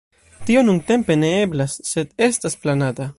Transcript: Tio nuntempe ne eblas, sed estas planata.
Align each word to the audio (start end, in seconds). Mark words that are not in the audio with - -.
Tio 0.47 0.63
nuntempe 0.69 1.19
ne 1.25 1.31
eblas, 1.43 1.77
sed 1.93 2.19
estas 2.31 2.59
planata. 2.65 3.09